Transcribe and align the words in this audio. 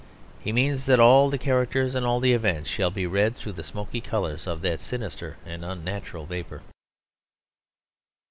He 0.39 0.51
means 0.51 0.87
that 0.87 0.99
all 0.99 1.29
the 1.29 1.37
characters 1.37 1.93
and 1.93 2.07
all 2.07 2.19
the 2.19 2.33
events 2.33 2.67
shall 2.67 2.89
be 2.89 3.05
read 3.05 3.35
through 3.35 3.51
the 3.51 3.61
smoky 3.61 4.01
colours 4.01 4.47
of 4.47 4.63
that 4.63 4.81
sinister 4.81 5.37
and 5.45 5.63
unnatural 5.63 6.25
vapour. 6.25 6.63